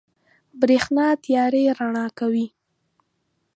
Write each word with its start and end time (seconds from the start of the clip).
برېښنا 0.59 1.07
تيارې 1.23 1.63
رڼا 1.77 2.05
کوي. 2.19 2.47